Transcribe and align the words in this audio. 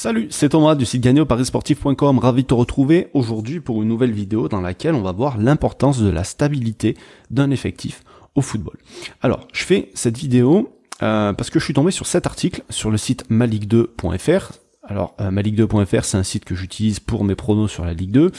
Salut, 0.00 0.28
c'est 0.30 0.50
Thomas 0.50 0.76
du 0.76 0.86
site 0.86 1.02
gagnéoparisportif.com, 1.02 2.20
ravi 2.20 2.44
de 2.44 2.46
te 2.46 2.54
retrouver 2.54 3.08
aujourd'hui 3.14 3.58
pour 3.58 3.82
une 3.82 3.88
nouvelle 3.88 4.12
vidéo 4.12 4.46
dans 4.46 4.60
laquelle 4.60 4.94
on 4.94 5.02
va 5.02 5.10
voir 5.10 5.38
l'importance 5.38 5.98
de 5.98 6.08
la 6.08 6.22
stabilité 6.22 6.96
d'un 7.32 7.50
effectif 7.50 8.04
au 8.36 8.40
football. 8.40 8.76
Alors, 9.22 9.48
je 9.52 9.64
fais 9.64 9.90
cette 9.94 10.16
vidéo 10.16 10.72
euh, 11.02 11.32
parce 11.32 11.50
que 11.50 11.58
je 11.58 11.64
suis 11.64 11.74
tombé 11.74 11.90
sur 11.90 12.06
cet 12.06 12.26
article 12.26 12.62
sur 12.70 12.92
le 12.92 12.96
site 12.96 13.28
malik2.fr. 13.28 14.52
Alors 14.84 15.16
euh, 15.20 15.32
malik2.fr 15.32 16.04
c'est 16.04 16.16
un 16.16 16.22
site 16.22 16.44
que 16.44 16.54
j'utilise 16.54 17.00
pour 17.00 17.24
mes 17.24 17.34
pronos 17.34 17.68
sur 17.68 17.84
la 17.84 17.92
Ligue 17.92 18.12
2 18.12 18.30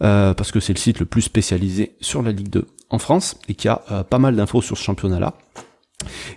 euh, 0.00 0.32
parce 0.32 0.50
que 0.50 0.60
c'est 0.60 0.72
le 0.72 0.78
site 0.78 0.98
le 0.98 1.04
plus 1.04 1.20
spécialisé 1.20 1.94
sur 2.00 2.22
la 2.22 2.32
Ligue 2.32 2.48
2 2.48 2.66
en 2.88 2.98
France 2.98 3.36
et 3.50 3.54
qui 3.54 3.68
a 3.68 3.76
pas 4.08 4.18
mal 4.18 4.34
d'infos 4.34 4.62
sur 4.62 4.78
ce 4.78 4.82
championnat 4.82 5.20
là. 5.20 5.34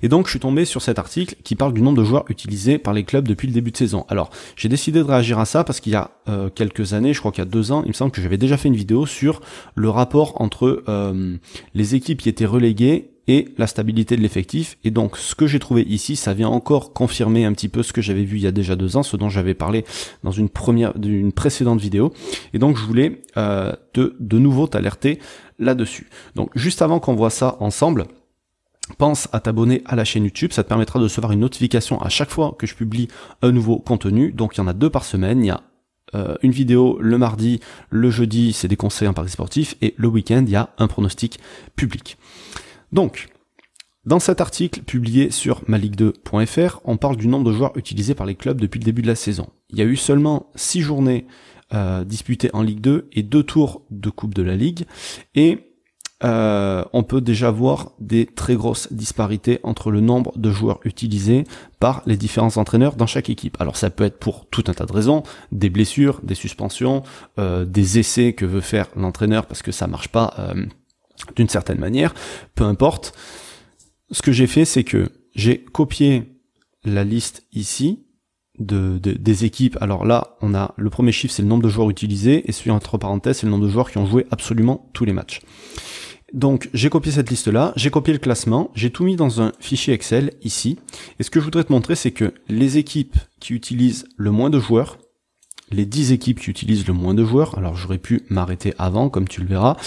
Et 0.04 0.10
donc 0.10 0.26
je 0.28 0.32
suis 0.32 0.40
tombé 0.40 0.66
sur 0.66 0.82
cet 0.82 1.00
article 1.00 1.36
qui 1.44 1.56
parle 1.56 1.74
du 1.74 1.82
nombre 1.82 1.98
de 1.98 2.04
joueurs 2.04 2.26
utilisés 2.30 2.78
par 2.78 2.94
les 2.94 3.04
clubs 3.04 3.28
depuis 3.28 3.48
le 3.48 3.54
début 3.54 3.72
de 3.72 3.78
saison. 3.78 4.06
Alors 4.10 4.30
j'ai 4.56 4.70
décidé 4.70 5.00
de 5.00 5.06
réagir 5.06 5.40
à 5.40 5.46
ça 5.46 5.64
parce 5.64 5.80
qu'il 5.80 5.94
y 5.94 5.96
a 5.96 6.12
euh, 6.30 6.50
quelques 6.50 6.94
années, 6.94 7.14
je 7.14 7.20
crois 7.20 7.32
qu'il 7.32 7.44
y 7.44 7.48
a 7.48 7.50
deux 7.50 7.72
ans, 7.72 7.84
il 7.84 7.90
me 7.90 7.94
semble 7.94 8.12
que 8.12 8.22
j'avais 8.22 8.38
déjà 8.38 8.58
fait 8.58 8.68
une 8.68 8.76
vidéo 8.76 9.06
sur 9.06 9.42
le 9.76 9.90
rapport 9.90 10.42
entre 10.42 10.84
euh, 10.88 11.38
les 11.74 11.96
équipes 11.96 12.22
qui 12.22 12.30
étaient 12.30 12.46
reléguées 12.46 13.12
et 13.28 13.50
la 13.58 13.68
stabilité 13.68 14.16
de 14.16 14.22
l'effectif. 14.22 14.78
Et 14.84 14.92
donc 14.92 15.18
ce 15.18 15.36
que 15.36 15.48
j'ai 15.48 15.60
trouvé 15.60 15.82
ici, 15.84 16.16
ça 16.16 16.34
vient 16.34 16.50
encore 16.50 16.94
confirmer 16.94 17.46
un 17.46 17.54
petit 17.54 17.70
peu 17.70 17.84
ce 17.84 17.94
que 17.94 18.02
j'avais 18.02 18.24
vu 18.24 18.38
il 18.38 18.44
y 18.44 18.48
a 18.48 18.52
déjà 18.52 18.76
deux 18.76 18.98
ans, 18.98 19.04
ce 19.04 19.18
dont 19.18 19.30
j'avais 19.30 19.54
parlé 19.54 19.86
dans 20.24 20.32
une 20.32 20.50
première, 20.50 20.98
d'une 20.98 21.32
précédente 21.32 21.80
vidéo. 21.80 22.14
Et 22.54 22.60
donc 22.60 22.78
je 22.78 22.84
voulais 22.84 23.22
euh, 23.38 23.74
de, 23.94 24.16
de 24.20 24.40
nouveau 24.40 24.68
t'alerter 24.68 25.20
là-dessus. 25.60 26.10
Donc 26.36 26.50
juste 26.56 26.82
avant 26.82 27.00
qu'on 27.00 27.16
voit 27.16 27.30
ça 27.30 27.58
ensemble, 27.60 28.06
pense 28.96 29.28
à 29.32 29.40
t'abonner 29.40 29.82
à 29.86 29.96
la 29.96 30.06
chaîne 30.06 30.24
YouTube, 30.24 30.52
ça 30.52 30.64
te 30.64 30.70
permettra 30.70 31.00
de 31.00 31.06
recevoir 31.06 31.32
une 31.32 31.40
notification 31.42 32.02
à 32.02 32.10
chaque 32.10 32.30
fois 32.30 32.56
que 32.58 32.68
je 32.68 32.76
publie 32.76 33.08
un 33.42 33.52
nouveau 33.52 33.80
contenu. 33.80 34.32
Donc 34.32 34.56
il 34.56 34.60
y 34.60 34.62
en 34.62 34.68
a 34.68 34.74
deux 34.74 34.90
par 34.90 35.04
semaine, 35.04 35.44
il 35.44 35.48
y 35.48 35.52
a 35.52 35.62
euh, 36.14 36.36
une 36.44 36.52
vidéo 36.52 36.98
le 37.02 37.18
mardi, 37.18 37.60
le 37.90 38.10
jeudi 38.10 38.54
c'est 38.54 38.68
des 38.68 38.76
conseils 38.76 39.08
en 39.08 39.14
paris 39.14 39.30
sportif 39.30 39.76
et 39.82 39.96
le 39.98 40.08
week-end 40.08 40.44
il 40.46 40.52
y 40.52 40.56
a 40.56 40.70
un 40.78 40.88
pronostic 40.88 41.40
public. 41.76 42.18
Donc, 42.92 43.30
dans 44.06 44.20
cet 44.20 44.40
article 44.40 44.82
publié 44.82 45.32
sur 45.32 45.64
maligue2.fr, 45.64 46.82
on 46.86 46.98
parle 46.98 47.18
du 47.18 47.28
nombre 47.28 47.46
de 47.46 47.52
joueurs 47.52 47.76
utilisés 47.76 48.14
par 48.14 48.28
les 48.28 48.36
clubs 48.36 48.62
depuis 48.62 48.80
le 48.80 48.86
début 48.86 49.02
de 49.02 49.08
la 49.08 49.16
saison. 49.16 49.48
Il 49.72 49.80
y 49.80 49.82
a 49.82 49.86
eu 49.86 49.96
seulement 49.96 50.52
6 50.56 50.82
journées 50.82 51.26
euh, 51.74 52.04
disputées 52.04 52.52
en 52.54 52.62
Ligue 52.62 52.82
2 52.82 53.10
et 53.14 53.24
deux 53.24 53.42
tours 53.42 53.82
de 53.90 54.12
Coupe 54.12 54.36
de 54.36 54.44
la 54.44 54.56
Ligue. 54.56 54.86
Et 55.34 55.75
euh, 56.24 56.84
on 56.94 57.04
peut 57.04 57.20
déjà 57.20 57.52
voir 57.52 57.92
des 58.00 58.26
très 58.26 58.56
grosses 58.56 58.92
disparités 58.94 59.60
entre 59.64 59.92
le 59.92 60.00
nombre 60.00 60.32
de 60.38 60.50
joueurs 60.50 60.80
utilisés 60.86 61.44
par 61.80 62.04
les 62.06 62.16
différents 62.16 62.56
entraîneurs 62.56 62.96
dans 62.96 63.08
chaque 63.08 63.30
équipe. 63.30 63.60
Alors 63.60 63.76
ça 63.76 63.90
peut 63.90 64.06
être 64.06 64.18
pour 64.18 64.46
tout 64.46 64.64
un 64.68 64.74
tas 64.74 64.86
de 64.86 64.94
raisons, 64.94 65.24
des 65.52 65.70
blessures, 65.70 66.22
des 66.24 66.36
suspensions, 66.36 67.04
euh, 67.38 67.66
des 67.66 68.00
essais 68.00 68.34
que 68.34 68.46
veut 68.46 68.62
faire 68.62 68.88
l'entraîneur 68.96 69.46
parce 69.46 69.62
que 69.62 69.74
ça 69.74 69.88
marche 69.88 70.08
pas 70.08 70.34
euh, 70.40 70.66
d'une 71.36 71.50
certaine 71.50 71.80
manière, 71.80 72.14
peu 72.56 72.64
importe. 72.64 73.14
Ce 74.12 74.22
que 74.22 74.32
j'ai 74.32 74.48
fait, 74.48 74.66
c'est 74.66 74.86
que 74.86 75.10
j'ai 75.36 75.64
copié 75.64 76.40
la 76.86 77.04
liste 77.04 77.44
ici 77.52 78.06
de, 78.60 79.00
des 79.00 79.44
équipes. 79.44 79.78
Alors 79.82 80.06
là, 80.06 80.38
on 80.42 80.54
a 80.54 80.74
le 80.78 80.90
premier 80.90 81.12
chiffre, 81.12 81.34
c'est 81.34 81.42
le 81.42 81.48
nombre 81.48 81.64
de 81.64 81.70
joueurs 81.70 81.90
utilisés, 81.90 82.48
et 82.48 82.52
celui 82.52 82.72
entre 82.72 82.98
parenthèses, 82.98 83.40
c'est 83.40 83.48
le 83.48 83.52
nombre 83.52 83.66
de 83.66 83.70
joueurs 83.70 83.92
qui 83.92 83.98
ont 83.98 84.06
joué 84.06 84.26
absolument 84.32 84.90
tous 84.94 85.04
les 85.04 85.14
matchs. 85.14 85.42
Donc 86.34 86.70
j'ai 86.74 86.90
copié 86.90 87.12
cette 87.12 87.30
liste-là, 87.30 87.72
j'ai 87.76 87.92
copié 87.92 88.14
le 88.14 88.20
classement, 88.20 88.72
j'ai 88.74 88.92
tout 88.92 89.04
mis 89.04 89.16
dans 89.16 89.42
un 89.42 89.52
fichier 89.60 89.94
Excel 89.94 90.34
ici. 90.42 90.80
Et 91.20 91.24
ce 91.24 91.30
que 91.30 91.40
je 91.40 91.46
voudrais 91.46 91.64
te 91.64 91.72
montrer, 91.72 91.96
c'est 91.96 92.12
que 92.12 92.34
les 92.50 92.78
équipes 92.78 93.18
qui 93.40 93.54
utilisent 93.54 94.08
le 94.18 94.32
moins 94.32 94.50
de 94.50 94.60
joueurs, 94.60 94.98
les 95.72 95.86
10 95.86 96.12
équipes 96.12 96.40
qui 96.40 96.50
utilisent 96.50 96.88
le 96.88 96.94
moins 96.94 97.14
de 97.14 97.24
joueurs, 97.24 97.58
alors 97.58 97.76
j'aurais 97.76 97.98
pu 97.98 98.24
m'arrêter 98.30 98.74
avant, 98.78 99.10
comme 99.10 99.28
tu 99.28 99.42
le 99.42 99.48
verras, 99.48 99.78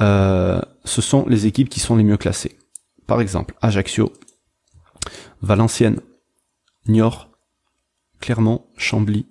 euh, 0.00 0.60
ce 0.84 1.00
sont 1.00 1.26
les 1.28 1.46
équipes 1.46 1.68
qui 1.68 1.80
sont 1.80 1.96
les 1.96 2.04
mieux 2.04 2.16
classées. 2.16 2.58
Par 3.06 3.20
exemple, 3.20 3.54
Ajaccio, 3.60 4.12
Valenciennes, 5.42 6.00
Niort, 6.86 7.30
Clermont, 8.20 8.66
Chambly, 8.76 9.26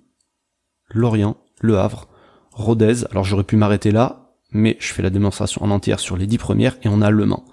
Lorient, 0.90 1.36
Le 1.60 1.78
Havre, 1.78 2.08
Rodez, 2.52 3.04
alors 3.10 3.24
j'aurais 3.24 3.44
pu 3.44 3.56
m'arrêter 3.56 3.90
là, 3.90 4.27
mais 4.52 4.76
je 4.80 4.92
fais 4.92 5.02
la 5.02 5.10
démonstration 5.10 5.62
en 5.62 5.70
entière 5.70 6.00
sur 6.00 6.16
les 6.16 6.26
10 6.26 6.38
premières 6.38 6.76
et 6.82 6.88
on 6.88 7.02
a 7.02 7.10
Le 7.10 7.26
Mans. 7.26 7.44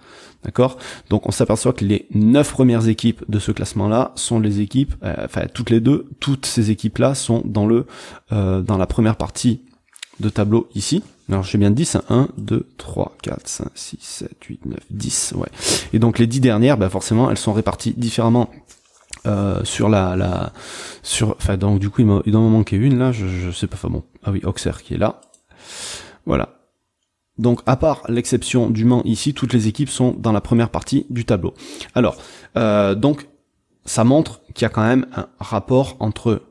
D'accord? 0.43 0.77
Donc 1.09 1.27
on 1.27 1.31
s'aperçoit 1.31 1.73
que 1.73 1.83
les 1.83 2.07
9 2.13 2.51
premières 2.51 2.87
équipes 2.87 3.23
de 3.27 3.39
ce 3.39 3.51
classement-là 3.51 4.11
sont 4.15 4.39
les 4.39 4.61
équipes, 4.61 4.93
euh, 5.03 5.15
enfin 5.25 5.47
toutes 5.51 5.71
les 5.71 5.79
deux, 5.79 6.07
toutes 6.19 6.45
ces 6.45 6.69
équipes-là 6.69 7.15
sont 7.15 7.41
dans 7.45 7.65
le 7.65 7.87
euh, 8.31 8.61
dans 8.61 8.77
la 8.77 8.85
première 8.85 9.15
partie 9.15 9.61
de 10.19 10.29
tableau 10.29 10.69
ici. 10.75 11.03
Alors 11.29 11.41
j'ai 11.41 11.57
bien 11.57 11.71
10, 11.71 11.97
1, 12.09 12.27
2, 12.37 12.67
3, 12.77 13.17
4, 13.23 13.47
5, 13.47 13.67
6, 13.73 13.97
7, 13.99 14.43
8, 14.47 14.65
9, 14.67 14.79
10, 14.91 15.33
ouais. 15.37 15.47
Et 15.93 15.97
donc 15.97 16.19
les 16.19 16.27
10 16.27 16.39
dernières, 16.41 16.77
bah 16.77 16.89
forcément, 16.89 17.31
elles 17.31 17.39
sont 17.39 17.53
réparties 17.53 17.95
différemment 17.97 18.51
euh, 19.25 19.63
sur 19.63 19.89
la, 19.89 20.15
la 20.15 20.53
sur 21.01 21.31
enfin 21.31 21.57
donc 21.57 21.79
du 21.79 21.89
coup 21.89 22.01
il, 22.01 22.05
m'en 22.05 22.49
manquer 22.49 22.75
une 22.75 22.99
là 22.99 23.11
je, 23.11 23.25
je 23.25 23.49
sais 23.49 23.65
pas 23.65 23.75
enfin 23.75 23.89
bon 23.89 24.03
ah 24.23 24.29
oui 24.29 24.41
Auxerre 24.43 24.83
qui 24.83 24.93
est 24.93 24.97
là 24.97 25.19
voilà 26.27 26.49
donc 27.37 27.61
à 27.65 27.75
part 27.75 28.03
l'exception 28.07 28.69
du 28.69 28.85
Mans 28.85 29.03
ici, 29.03 29.33
toutes 29.33 29.53
les 29.53 29.67
équipes 29.67 29.89
sont 29.89 30.15
dans 30.17 30.31
la 30.31 30.41
première 30.41 30.69
partie 30.69 31.05
du 31.09 31.25
tableau. 31.25 31.53
Alors, 31.93 32.17
euh, 32.57 32.95
donc 32.95 33.27
ça 33.85 34.03
montre 34.03 34.41
qu'il 34.53 34.63
y 34.63 34.65
a 34.65 34.69
quand 34.69 34.85
même 34.85 35.05
un 35.15 35.27
rapport 35.39 35.97
entre 35.99 36.41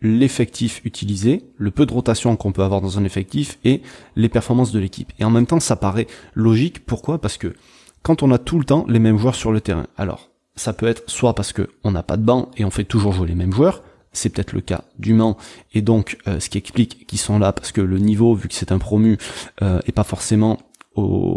l'effectif 0.00 0.80
utilisé, 0.84 1.44
le 1.56 1.70
peu 1.70 1.86
de 1.86 1.92
rotation 1.92 2.34
qu'on 2.36 2.52
peut 2.52 2.62
avoir 2.62 2.80
dans 2.80 2.98
un 2.98 3.04
effectif 3.04 3.58
et 3.64 3.82
les 4.16 4.28
performances 4.28 4.72
de 4.72 4.80
l'équipe. 4.80 5.12
Et 5.18 5.24
en 5.24 5.30
même 5.30 5.46
temps, 5.46 5.60
ça 5.60 5.76
paraît 5.76 6.08
logique. 6.34 6.84
Pourquoi? 6.84 7.20
Parce 7.20 7.36
que 7.36 7.54
quand 8.02 8.22
on 8.22 8.32
a 8.32 8.38
tout 8.38 8.58
le 8.58 8.64
temps 8.64 8.84
les 8.88 8.98
mêmes 8.98 9.18
joueurs 9.18 9.36
sur 9.36 9.52
le 9.52 9.60
terrain, 9.60 9.86
alors 9.96 10.30
ça 10.56 10.72
peut 10.72 10.86
être 10.86 11.08
soit 11.08 11.34
parce 11.34 11.52
que 11.52 11.68
on 11.84 11.92
n'a 11.92 12.02
pas 12.02 12.16
de 12.16 12.24
banc 12.24 12.50
et 12.56 12.64
on 12.64 12.70
fait 12.70 12.84
toujours 12.84 13.12
jouer 13.12 13.28
les 13.28 13.34
mêmes 13.34 13.52
joueurs, 13.52 13.82
c'est 14.12 14.28
peut-être 14.28 14.52
le 14.52 14.60
cas 14.60 14.84
du 14.98 15.14
Mans, 15.14 15.36
et 15.72 15.82
donc 15.82 16.18
euh, 16.28 16.40
ce 16.40 16.50
qui 16.50 16.58
explique 16.58 17.06
qu'ils 17.06 17.18
sont 17.18 17.38
là, 17.38 17.52
parce 17.52 17.72
que 17.72 17.80
le 17.80 17.98
niveau, 17.98 18.34
vu 18.34 18.48
que 18.48 18.54
c'est 18.54 18.72
un 18.72 18.78
promu, 18.78 19.18
euh, 19.62 19.80
est 19.86 19.92
pas 19.92 20.04
forcément 20.04 20.58
au, 20.94 21.36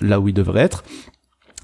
là 0.00 0.20
où 0.20 0.28
il 0.28 0.34
devrait 0.34 0.62
être. 0.62 0.84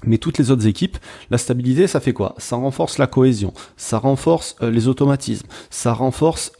Mais 0.05 0.17
toutes 0.17 0.37
les 0.37 0.49
autres 0.49 0.65
équipes, 0.65 0.97
la 1.29 1.37
stabilité, 1.37 1.85
ça 1.85 1.99
fait 1.99 2.13
quoi? 2.13 2.33
Ça 2.37 2.55
renforce 2.55 2.99
la 2.99 3.07
cohésion, 3.07 3.53
ça 3.75 3.97
renforce 3.97 4.55
euh, 4.61 4.71
les 4.71 4.87
automatismes, 4.87 5.47
ça 5.69 5.91
renforce 5.91 6.53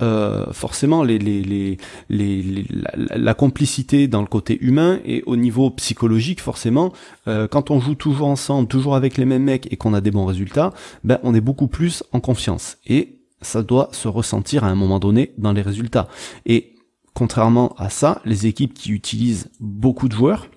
forcément 0.52 1.04
les, 1.04 1.78
la, 2.10 3.34
complicité 3.34 4.10
dans 4.10 4.20
le 4.20 4.28
côté 4.28 4.58
humain 4.60 5.00
et 5.06 5.24
au 5.26 5.38
niveau 5.38 5.70
psychologique, 5.72 6.42
forcément, 6.42 6.92
quand 7.26 7.72
on 7.72 7.80
joue 7.80 7.96
toujours 7.96 8.28
ensemble, 8.28 8.68
toujours 8.68 8.96
avec 8.96 9.18
les 9.18 9.24
mêmes 9.24 9.44
mecs 9.44 9.72
et 9.72 9.78
qu'on 9.78 9.94
a 9.94 10.02
des 10.02 10.12
bons 10.12 10.26
résultats, 10.26 10.74
ben 11.06 11.20
on 11.24 11.34
est 11.34 11.42
beaucoup 11.42 11.68
plus 11.68 12.04
en 12.12 12.20
confiance. 12.20 12.78
Et 12.88 13.19
ça 13.42 13.64
doit 13.64 13.90
se 13.92 14.08
ressentir 14.08 14.64
à 14.64 14.68
un 14.68 14.76
moment 14.76 15.00
donné 15.00 15.34
dans 15.38 15.54
les 15.54 15.62
résultats. 15.62 16.08
Et 16.46 16.76
contrairement 17.14 17.74
à 17.78 17.90
ça, 17.90 18.22
les 18.26 18.48
équipes 18.48 18.74
qui 18.74 18.92
utilisent 18.92 19.50
beaucoup 19.60 20.08
de 20.08 20.14
joueurs, 20.14 20.48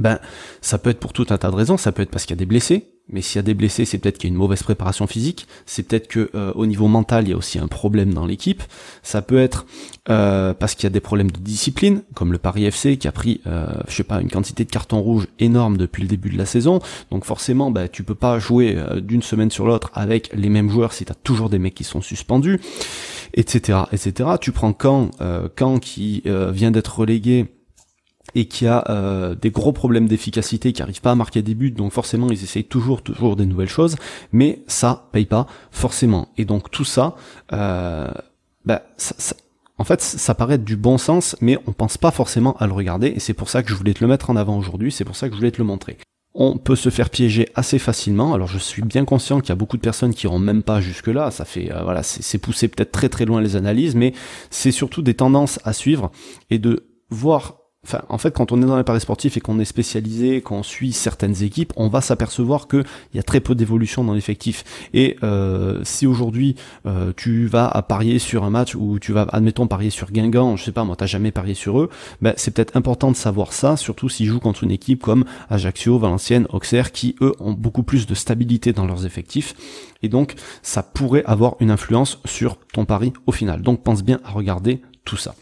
ben 0.00 0.18
ça 0.60 0.78
peut 0.78 0.90
être 0.90 1.00
pour 1.00 1.12
tout 1.12 1.26
un 1.30 1.38
tas 1.38 1.50
de 1.50 1.56
raisons, 1.56 1.76
ça 1.76 1.92
peut 1.92 2.02
être 2.02 2.10
parce 2.10 2.24
qu'il 2.24 2.34
y 2.34 2.38
a 2.38 2.40
des 2.40 2.46
blessés, 2.46 2.95
mais 3.08 3.22
s'il 3.22 3.36
y 3.36 3.38
a 3.38 3.42
des 3.42 3.54
blessés, 3.54 3.84
c'est 3.84 3.98
peut-être 3.98 4.18
qu'il 4.18 4.28
y 4.28 4.32
a 4.32 4.34
une 4.34 4.38
mauvaise 4.38 4.64
préparation 4.64 5.06
physique, 5.06 5.46
c'est 5.64 5.84
peut-être 5.84 6.08
que 6.08 6.30
euh, 6.34 6.52
au 6.54 6.66
niveau 6.66 6.88
mental, 6.88 7.24
il 7.24 7.30
y 7.30 7.32
a 7.32 7.36
aussi 7.36 7.58
un 7.58 7.68
problème 7.68 8.12
dans 8.12 8.26
l'équipe. 8.26 8.62
Ça 9.04 9.22
peut 9.22 9.38
être 9.38 9.66
euh, 10.08 10.54
parce 10.54 10.74
qu'il 10.74 10.84
y 10.84 10.86
a 10.88 10.90
des 10.90 11.00
problèmes 11.00 11.30
de 11.30 11.38
discipline, 11.38 12.02
comme 12.14 12.32
le 12.32 12.38
Paris 12.38 12.64
FC 12.64 12.96
qui 12.96 13.06
a 13.06 13.12
pris, 13.12 13.40
euh, 13.46 13.66
je 13.86 13.94
sais 13.94 14.02
pas, 14.02 14.20
une 14.20 14.30
quantité 14.30 14.64
de 14.64 14.70
cartons 14.70 15.00
rouges 15.00 15.28
énorme 15.38 15.76
depuis 15.76 16.02
le 16.02 16.08
début 16.08 16.30
de 16.30 16.38
la 16.38 16.46
saison. 16.46 16.80
Donc 17.12 17.24
forcément, 17.24 17.70
bah, 17.70 17.86
tu 17.86 18.02
peux 18.02 18.16
pas 18.16 18.40
jouer 18.40 18.76
d'une 19.00 19.22
semaine 19.22 19.50
sur 19.52 19.66
l'autre 19.66 19.90
avec 19.94 20.30
les 20.34 20.48
mêmes 20.48 20.68
joueurs 20.68 20.92
si 20.92 21.04
tu 21.04 21.12
as 21.12 21.16
toujours 21.16 21.48
des 21.48 21.60
mecs 21.60 21.74
qui 21.74 21.84
sont 21.84 22.00
suspendus, 22.00 22.60
etc., 23.34 23.80
etc. 23.92 24.30
Tu 24.40 24.50
prends 24.50 24.74
Caen, 24.80 25.10
Caen 25.56 25.78
qui 25.78 26.22
vient 26.24 26.70
d'être 26.72 26.98
relégué 26.98 27.46
et 28.36 28.44
qui 28.44 28.66
a 28.66 28.84
euh, 28.90 29.34
des 29.34 29.50
gros 29.50 29.72
problèmes 29.72 30.06
d'efficacité, 30.06 30.74
qui 30.74 30.82
arrive 30.82 31.00
pas 31.00 31.12
à 31.12 31.14
marquer 31.14 31.40
des 31.40 31.54
buts, 31.54 31.70
donc 31.70 31.90
forcément 31.90 32.28
ils 32.28 32.44
essayent 32.44 32.64
toujours 32.64 33.02
toujours 33.02 33.34
des 33.34 33.46
nouvelles 33.46 33.70
choses, 33.70 33.96
mais 34.30 34.62
ça 34.66 35.08
paye 35.10 35.24
pas 35.24 35.46
forcément. 35.70 36.28
Et 36.36 36.44
donc 36.44 36.70
tout 36.70 36.84
ça, 36.84 37.16
euh, 37.54 38.10
bah, 38.66 38.82
en 39.78 39.84
fait, 39.84 40.02
ça 40.02 40.34
paraît 40.34 40.56
être 40.56 40.64
du 40.64 40.76
bon 40.76 40.98
sens, 40.98 41.34
mais 41.40 41.58
on 41.66 41.72
pense 41.72 41.96
pas 41.96 42.10
forcément 42.10 42.54
à 42.58 42.66
le 42.66 42.74
regarder, 42.74 43.08
et 43.08 43.20
c'est 43.20 43.32
pour 43.32 43.48
ça 43.48 43.62
que 43.62 43.70
je 43.70 43.74
voulais 43.74 43.94
te 43.94 44.04
le 44.04 44.08
mettre 44.08 44.28
en 44.28 44.36
avant 44.36 44.58
aujourd'hui, 44.58 44.92
c'est 44.92 45.06
pour 45.06 45.16
ça 45.16 45.28
que 45.28 45.34
je 45.34 45.38
voulais 45.38 45.50
te 45.50 45.58
le 45.58 45.64
montrer. 45.64 45.96
On 46.34 46.58
peut 46.58 46.76
se 46.76 46.90
faire 46.90 47.08
piéger 47.08 47.48
assez 47.54 47.78
facilement. 47.78 48.34
Alors 48.34 48.48
je 48.48 48.58
suis 48.58 48.82
bien 48.82 49.06
conscient 49.06 49.40
qu'il 49.40 49.48
y 49.48 49.52
a 49.52 49.56
beaucoup 49.56 49.78
de 49.78 49.82
personnes 49.82 50.12
qui 50.12 50.26
iront 50.26 50.38
même 50.38 50.62
pas 50.62 50.82
jusque 50.82 51.06
là. 51.06 51.30
Ça 51.30 51.46
fait 51.46 51.72
euh, 51.72 51.82
voilà, 51.82 52.02
c'est 52.02 52.36
pousser 52.36 52.68
peut-être 52.68 52.92
très 52.92 53.08
très 53.08 53.24
loin 53.24 53.40
les 53.40 53.56
analyses, 53.56 53.94
mais 53.94 54.12
c'est 54.50 54.70
surtout 54.70 55.00
des 55.00 55.14
tendances 55.14 55.58
à 55.64 55.72
suivre 55.72 56.10
et 56.50 56.58
de 56.58 56.84
voir 57.08 57.54
en 58.08 58.18
fait, 58.18 58.32
quand 58.34 58.52
on 58.52 58.62
est 58.62 58.66
dans 58.66 58.76
les 58.76 58.84
paris 58.84 59.00
sportifs 59.00 59.36
et 59.36 59.40
qu'on 59.40 59.58
est 59.58 59.64
spécialisé, 59.64 60.40
qu'on 60.40 60.62
suit 60.62 60.92
certaines 60.92 61.42
équipes, 61.42 61.72
on 61.76 61.88
va 61.88 62.00
s'apercevoir 62.00 62.68
qu'il 62.68 62.84
y 63.14 63.18
a 63.18 63.22
très 63.22 63.40
peu 63.40 63.54
d'évolution 63.54 64.04
dans 64.04 64.14
l'effectif. 64.14 64.64
Et 64.94 65.16
euh, 65.22 65.80
si 65.84 66.06
aujourd'hui 66.06 66.56
euh, 66.86 67.12
tu 67.16 67.46
vas 67.46 67.68
à 67.68 67.82
parier 67.82 68.18
sur 68.18 68.44
un 68.44 68.50
match 68.50 68.74
ou 68.74 68.98
tu 68.98 69.12
vas, 69.12 69.22
admettons, 69.32 69.66
parier 69.66 69.90
sur 69.90 70.10
Guingamp, 70.10 70.56
je 70.56 70.64
sais 70.64 70.72
pas, 70.72 70.84
moi, 70.84 70.96
t'as 70.96 71.06
jamais 71.06 71.30
parié 71.30 71.54
sur 71.54 71.80
eux, 71.80 71.90
ben, 72.20 72.34
c'est 72.36 72.52
peut-être 72.52 72.76
important 72.76 73.10
de 73.10 73.16
savoir 73.16 73.52
ça, 73.52 73.76
surtout 73.76 74.08
s'ils 74.08 74.26
jouent 74.26 74.40
contre 74.40 74.64
une 74.64 74.70
équipe 74.70 75.02
comme 75.02 75.24
Ajaccio, 75.50 75.98
Valenciennes, 75.98 76.46
Auxerre, 76.50 76.92
qui 76.92 77.16
eux 77.20 77.32
ont 77.40 77.52
beaucoup 77.52 77.82
plus 77.82 78.06
de 78.06 78.14
stabilité 78.14 78.72
dans 78.72 78.86
leurs 78.86 79.06
effectifs. 79.06 79.54
Et 80.02 80.08
donc, 80.08 80.34
ça 80.62 80.82
pourrait 80.82 81.24
avoir 81.24 81.56
une 81.60 81.70
influence 81.70 82.18
sur 82.24 82.56
ton 82.72 82.84
pari 82.84 83.12
au 83.26 83.32
final. 83.32 83.62
Donc, 83.62 83.82
pense 83.82 84.02
bien 84.02 84.20
à 84.24 84.30
regarder 84.30 84.82
tout 85.04 85.16
ça. 85.16 85.34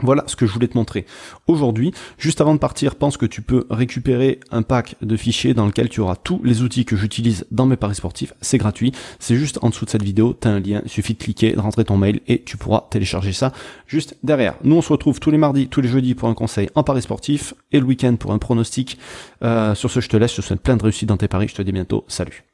Voilà 0.00 0.24
ce 0.26 0.34
que 0.34 0.46
je 0.46 0.52
voulais 0.52 0.66
te 0.66 0.76
montrer 0.76 1.06
aujourd'hui. 1.46 1.92
Juste 2.18 2.40
avant 2.40 2.54
de 2.54 2.58
partir, 2.58 2.96
pense 2.96 3.16
que 3.16 3.26
tu 3.26 3.42
peux 3.42 3.66
récupérer 3.70 4.40
un 4.50 4.62
pack 4.62 4.96
de 5.02 5.16
fichiers 5.16 5.54
dans 5.54 5.66
lequel 5.66 5.88
tu 5.88 6.00
auras 6.00 6.16
tous 6.16 6.40
les 6.42 6.62
outils 6.62 6.84
que 6.84 6.96
j'utilise 6.96 7.46
dans 7.52 7.66
mes 7.66 7.76
paris 7.76 7.94
sportifs. 7.94 8.34
C'est 8.40 8.58
gratuit. 8.58 8.92
C'est 9.20 9.36
juste 9.36 9.58
en 9.62 9.68
dessous 9.68 9.84
de 9.84 9.90
cette 9.90 10.02
vidéo. 10.02 10.36
Tu 10.40 10.48
un 10.48 10.58
lien. 10.58 10.82
Il 10.84 10.90
suffit 10.90 11.14
de 11.14 11.18
cliquer, 11.18 11.52
de 11.52 11.60
rentrer 11.60 11.84
ton 11.84 11.96
mail 11.96 12.20
et 12.26 12.42
tu 12.42 12.56
pourras 12.56 12.84
télécharger 12.90 13.32
ça 13.32 13.52
juste 13.86 14.16
derrière. 14.22 14.54
Nous, 14.64 14.76
on 14.76 14.82
se 14.82 14.92
retrouve 14.92 15.20
tous 15.20 15.30
les 15.30 15.38
mardis, 15.38 15.68
tous 15.68 15.80
les 15.80 15.88
jeudis 15.88 16.14
pour 16.14 16.28
un 16.28 16.34
conseil 16.34 16.68
en 16.74 16.82
paris 16.82 17.02
sportif 17.02 17.54
et 17.70 17.78
le 17.78 17.86
week-end 17.86 18.16
pour 18.16 18.32
un 18.32 18.38
pronostic. 18.38 18.98
Euh, 19.42 19.74
sur 19.74 19.90
ce, 19.90 20.00
je 20.00 20.08
te 20.08 20.16
laisse. 20.16 20.32
Je 20.32 20.40
te 20.40 20.46
souhaite 20.46 20.60
plein 20.60 20.76
de 20.76 20.82
réussite 20.82 21.08
dans 21.08 21.16
tes 21.16 21.28
paris. 21.28 21.48
Je 21.48 21.54
te 21.54 21.62
dis 21.62 21.72
bientôt. 21.72 22.04
Salut. 22.08 22.53